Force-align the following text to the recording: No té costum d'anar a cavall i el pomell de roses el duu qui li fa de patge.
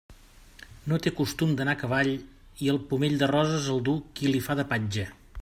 No 0.93 0.97
té 1.07 1.11
costum 1.19 1.51
d'anar 1.59 1.75
a 1.77 1.79
cavall 1.81 2.09
i 2.69 2.73
el 2.75 2.81
pomell 2.93 3.19
de 3.25 3.31
roses 3.35 3.69
el 3.75 3.85
duu 3.91 4.03
qui 4.19 4.35
li 4.35 4.43
fa 4.49 4.59
de 4.63 4.67
patge. 4.75 5.07